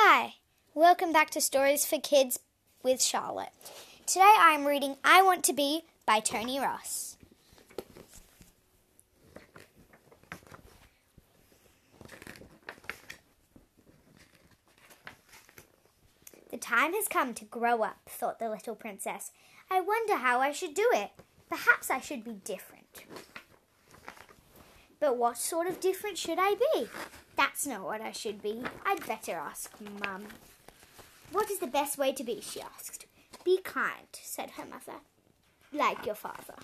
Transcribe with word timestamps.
Hi, 0.00 0.34
welcome 0.74 1.12
back 1.12 1.28
to 1.30 1.40
Stories 1.40 1.84
for 1.84 1.98
Kids 1.98 2.38
with 2.84 3.02
Charlotte. 3.02 3.48
Today 4.06 4.32
I 4.38 4.52
am 4.52 4.64
reading 4.64 4.94
I 5.02 5.22
Want 5.24 5.42
to 5.44 5.52
Be 5.52 5.86
by 6.06 6.20
Tony 6.20 6.60
Ross. 6.60 7.16
The 16.52 16.58
time 16.58 16.94
has 16.94 17.08
come 17.08 17.34
to 17.34 17.44
grow 17.44 17.82
up, 17.82 17.98
thought 18.06 18.38
the 18.38 18.48
little 18.48 18.76
princess. 18.76 19.32
I 19.68 19.80
wonder 19.80 20.18
how 20.18 20.38
I 20.38 20.52
should 20.52 20.74
do 20.74 20.88
it. 20.92 21.10
Perhaps 21.48 21.90
I 21.90 21.98
should 21.98 22.22
be 22.22 22.34
different. 22.44 23.02
But 25.00 25.16
what 25.16 25.38
sort 25.38 25.66
of 25.66 25.80
different 25.80 26.18
should 26.18 26.38
I 26.40 26.54
be? 26.54 26.86
That's 27.38 27.68
not 27.68 27.84
what 27.84 28.00
I 28.00 28.10
should 28.10 28.42
be. 28.42 28.64
I'd 28.84 29.06
better 29.06 29.34
ask 29.36 29.72
Mum. 29.80 30.24
What 31.30 31.48
is 31.52 31.60
the 31.60 31.68
best 31.68 31.96
way 31.96 32.12
to 32.12 32.24
be? 32.24 32.40
she 32.40 32.60
asked. 32.60 33.06
Be 33.44 33.60
kind, 33.62 34.08
said 34.12 34.50
her 34.56 34.64
mother, 34.64 34.98
like 35.72 36.04
your 36.04 36.16
father. 36.16 36.56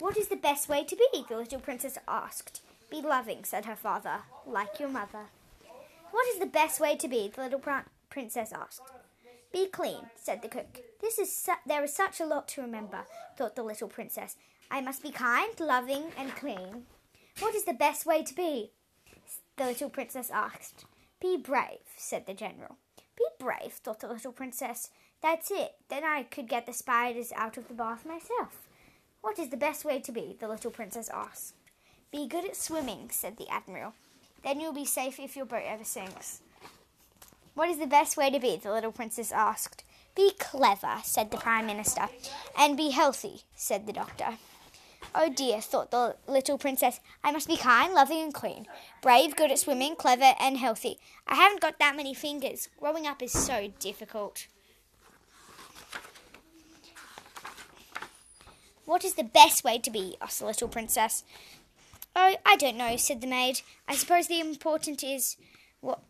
What 0.00 0.16
is 0.16 0.26
the 0.26 0.34
best 0.34 0.68
way 0.68 0.82
to 0.82 0.96
be? 0.96 1.24
the 1.28 1.36
little 1.36 1.60
princess 1.60 1.98
asked. 2.08 2.62
Be 2.90 3.00
loving, 3.00 3.44
said 3.44 3.64
her 3.64 3.76
father, 3.76 4.22
like 4.44 4.80
your 4.80 4.88
mother. 4.88 5.26
What 6.10 6.26
is 6.34 6.40
the 6.40 6.46
best 6.46 6.80
way 6.80 6.96
to 6.96 7.06
be? 7.06 7.30
the 7.32 7.42
little 7.42 7.60
pr- 7.60 7.88
princess 8.10 8.52
asked. 8.52 8.82
Be 9.52 9.68
clean, 9.68 10.10
said 10.16 10.42
the 10.42 10.48
cook. 10.48 10.80
This 11.00 11.20
is 11.20 11.34
su- 11.34 11.62
there 11.64 11.84
is 11.84 11.94
such 11.94 12.18
a 12.18 12.26
lot 12.26 12.48
to 12.48 12.60
remember, 12.60 13.04
thought 13.38 13.54
the 13.54 13.62
little 13.62 13.88
princess. 13.88 14.34
I 14.68 14.80
must 14.80 15.04
be 15.04 15.12
kind, 15.12 15.58
loving, 15.60 16.06
and 16.18 16.34
clean. 16.34 16.86
What 17.40 17.54
is 17.54 17.64
the 17.64 17.74
best 17.74 18.06
way 18.06 18.22
to 18.22 18.34
be? 18.34 18.70
the 19.56 19.64
little 19.64 19.88
princess 19.88 20.30
asked. 20.30 20.84
Be 21.20 21.36
brave, 21.36 21.80
said 21.96 22.26
the 22.26 22.34
general. 22.34 22.76
Be 23.16 23.24
brave, 23.38 23.72
thought 23.72 24.00
the 24.00 24.08
little 24.08 24.32
princess. 24.32 24.90
That's 25.22 25.50
it. 25.50 25.76
Then 25.88 26.04
I 26.04 26.24
could 26.24 26.48
get 26.48 26.66
the 26.66 26.72
spiders 26.72 27.32
out 27.34 27.56
of 27.56 27.68
the 27.68 27.74
bath 27.74 28.04
myself. 28.04 28.68
What 29.22 29.38
is 29.38 29.48
the 29.48 29.56
best 29.56 29.84
way 29.84 29.98
to 30.00 30.12
be? 30.12 30.36
the 30.38 30.48
little 30.48 30.70
princess 30.70 31.08
asked. 31.12 31.54
Be 32.12 32.28
good 32.28 32.44
at 32.44 32.56
swimming, 32.56 33.08
said 33.10 33.36
the 33.36 33.48
admiral. 33.48 33.94
Then 34.42 34.60
you'll 34.60 34.72
be 34.72 34.84
safe 34.84 35.18
if 35.18 35.36
your 35.36 35.46
boat 35.46 35.64
ever 35.66 35.84
sinks. 35.84 36.40
What 37.54 37.70
is 37.70 37.78
the 37.78 37.86
best 37.86 38.16
way 38.16 38.30
to 38.30 38.38
be? 38.38 38.56
the 38.56 38.72
little 38.72 38.92
princess 38.92 39.32
asked. 39.32 39.84
Be 40.14 40.32
clever, 40.38 40.98
said 41.02 41.30
the 41.30 41.36
Prime 41.38 41.66
Minister. 41.66 42.08
And 42.58 42.76
be 42.76 42.90
healthy, 42.90 43.42
said 43.54 43.86
the 43.86 43.92
doctor. 43.92 44.38
Oh 45.18 45.30
dear, 45.30 45.62
thought 45.62 45.90
the 45.90 46.14
little 46.28 46.58
princess. 46.58 47.00
I 47.24 47.32
must 47.32 47.48
be 47.48 47.56
kind, 47.56 47.94
loving, 47.94 48.20
and 48.20 48.34
clean. 48.34 48.66
Brave, 49.00 49.34
good 49.34 49.50
at 49.50 49.58
swimming, 49.58 49.96
clever, 49.96 50.34
and 50.38 50.58
healthy. 50.58 50.98
I 51.26 51.36
haven't 51.36 51.62
got 51.62 51.78
that 51.78 51.96
many 51.96 52.12
fingers. 52.12 52.68
Growing 52.78 53.06
up 53.06 53.22
is 53.22 53.32
so 53.32 53.72
difficult. 53.80 54.46
What 58.84 59.06
is 59.06 59.14
the 59.14 59.24
best 59.24 59.64
way 59.64 59.78
to 59.78 59.90
be? 59.90 60.18
asked 60.20 60.40
the 60.40 60.46
little 60.46 60.68
princess. 60.68 61.24
Oh, 62.14 62.36
I 62.44 62.56
don't 62.56 62.76
know, 62.76 62.98
said 62.98 63.22
the 63.22 63.26
maid. 63.26 63.62
I 63.88 63.94
suppose 63.94 64.28
the 64.28 64.38
important 64.38 65.02
is 65.02 65.38
what 65.80 66.00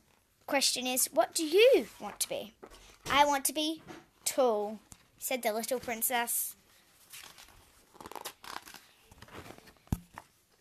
question 0.49 0.85
is, 0.85 1.09
what 1.13 1.33
do 1.33 1.47
you 1.47 1.87
want 2.01 2.19
to 2.21 2.29
be? 2.29 2.55
I 3.09 3.25
want 3.25 3.45
to 3.45 3.53
be 3.53 3.83
tall, 4.25 4.81
said 5.17 5.45
the 5.45 5.53
little 5.53 5.79
princess. 5.79 6.56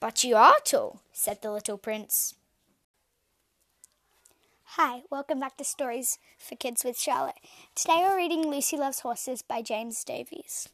But 0.05 0.23
you 0.23 0.35
are 0.35 0.57
tall, 0.63 1.01
said 1.11 1.41
the 1.41 1.51
little 1.51 1.79
prince. 1.79 2.35
Hi, 4.77 5.01
welcome 5.09 5.39
back 5.39 5.57
to 5.57 5.63
Stories 5.63 6.19
for 6.37 6.55
Kids 6.55 6.83
with 6.85 6.95
Charlotte. 6.95 7.39
Today 7.73 8.01
we're 8.03 8.17
reading 8.17 8.47
Lucy 8.47 8.77
Loves 8.77 8.99
Horses 8.99 9.41
by 9.41 9.63
James 9.63 10.03
Davies. 10.03 10.69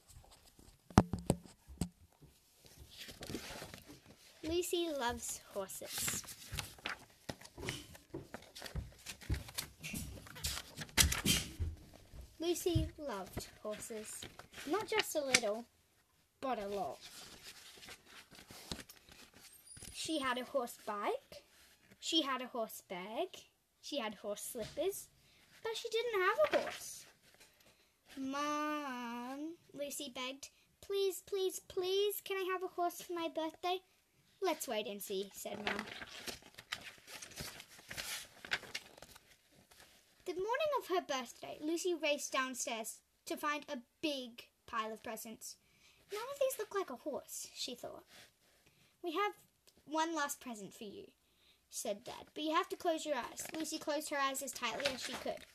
Lucy 4.43 4.89
loves 4.99 5.39
horses. 5.53 6.23
Lucy 12.37 12.89
loved 12.97 13.47
horses. 13.63 14.19
Not 14.69 14.89
just 14.89 15.15
a 15.15 15.23
little, 15.23 15.63
but 16.41 16.61
a 16.61 16.67
lot. 16.67 16.99
She 20.11 20.19
had 20.19 20.37
a 20.37 20.43
horse 20.43 20.77
bike, 20.85 21.45
she 21.97 22.21
had 22.21 22.41
a 22.41 22.47
horse 22.47 22.83
bag, 22.89 23.29
she 23.81 23.99
had 23.99 24.15
horse 24.15 24.41
slippers, 24.41 25.07
but 25.63 25.77
she 25.77 25.87
didn't 25.87 26.21
have 26.21 26.37
a 26.43 26.57
horse. 26.57 27.05
Mom, 28.17 29.53
Lucy 29.73 30.11
begged, 30.13 30.49
please, 30.81 31.23
please, 31.25 31.61
please, 31.61 32.19
can 32.25 32.35
I 32.35 32.45
have 32.51 32.61
a 32.61 32.67
horse 32.67 33.01
for 33.01 33.13
my 33.13 33.29
birthday? 33.33 33.77
Let's 34.41 34.67
wait 34.67 34.85
and 34.85 35.01
see, 35.01 35.31
said 35.33 35.63
Mom. 35.65 35.85
The 40.25 40.33
morning 40.33 40.71
of 40.81 40.87
her 40.89 41.01
birthday, 41.07 41.57
Lucy 41.61 41.93
raced 41.93 42.33
downstairs 42.33 42.97
to 43.27 43.37
find 43.37 43.63
a 43.69 43.77
big 44.01 44.43
pile 44.67 44.91
of 44.91 45.03
presents. 45.03 45.55
None 46.11 46.21
of 46.33 46.37
these 46.37 46.59
look 46.59 46.75
like 46.75 46.89
a 46.89 47.01
horse, 47.01 47.47
she 47.55 47.75
thought. 47.75 48.03
We 49.01 49.13
have 49.13 49.31
one 49.85 50.15
last 50.15 50.39
present 50.39 50.73
for 50.73 50.83
you, 50.85 51.05
said 51.69 52.03
Dad, 52.03 52.25
but 52.33 52.43
you 52.43 52.53
have 52.53 52.69
to 52.69 52.75
close 52.75 53.05
your 53.05 53.15
eyes. 53.15 53.45
Lucy 53.55 53.77
closed 53.77 54.09
her 54.09 54.17
eyes 54.17 54.41
as 54.41 54.51
tightly 54.51 54.85
as 54.93 55.01
she 55.01 55.13
could. 55.13 55.45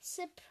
Surprise! 0.00 0.42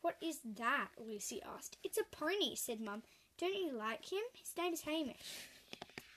What 0.00 0.16
is 0.22 0.38
that? 0.56 0.88
Lucy 0.98 1.40
asked. 1.56 1.76
It's 1.84 1.98
a 1.98 2.04
pony, 2.16 2.54
said 2.54 2.80
Mum. 2.80 3.02
Don't 3.38 3.54
you 3.54 3.72
like 3.72 4.10
him? 4.10 4.22
His 4.34 4.52
name 4.56 4.72
is 4.72 4.80
Hamish. 4.82 5.46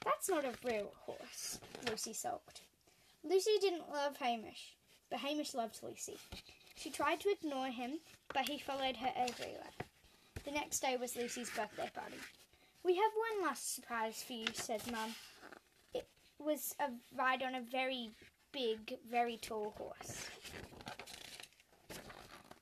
That's 0.03 0.29
not 0.29 0.45
a 0.45 0.53
real 0.63 0.91
horse, 1.05 1.59
Lucy 1.87 2.13
sulked. 2.13 2.61
Lucy 3.23 3.51
didn't 3.61 3.91
love 3.91 4.17
Hamish, 4.17 4.75
but 5.09 5.19
Hamish 5.19 5.53
loved 5.53 5.77
Lucy. 5.83 6.17
She 6.75 6.89
tried 6.89 7.19
to 7.19 7.29
ignore 7.29 7.67
him, 7.67 7.99
but 8.33 8.49
he 8.49 8.57
followed 8.57 8.97
her 8.97 9.11
everywhere. 9.15 9.69
The 10.43 10.51
next 10.51 10.79
day 10.79 10.97
was 10.97 11.15
Lucy's 11.15 11.51
birthday 11.51 11.91
party. 11.93 12.17
We 12.83 12.95
have 12.95 13.11
one 13.37 13.47
last 13.47 13.75
surprise 13.75 14.23
for 14.25 14.33
you, 14.33 14.47
said 14.53 14.81
Mum. 14.91 15.13
It 15.93 16.07
was 16.39 16.75
a 16.79 16.89
ride 17.15 17.43
on 17.43 17.55
a 17.55 17.61
very 17.61 18.09
big, 18.51 18.97
very 19.09 19.37
tall 19.37 19.75
horse. 19.77 20.27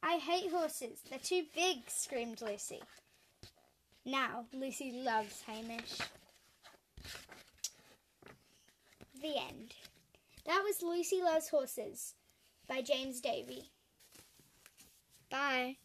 I 0.03 0.18
hate 0.18 0.52
horses. 0.52 1.00
They're 1.09 1.19
too 1.19 1.44
big, 1.56 1.90
screamed 1.90 2.41
Lucy. 2.41 2.81
Now, 4.06 4.46
Lucy 4.53 4.91
loves 4.91 5.44
Hamish. 5.44 6.00
The 9.22 9.35
end. 9.50 9.75
That 10.46 10.63
was 10.63 10.81
Lucy 10.81 11.22
Loves 11.22 11.50
Horses 11.50 12.16
by 12.68 12.81
James 12.81 13.22
Davy. 13.22 13.69
Bye. 15.29 15.78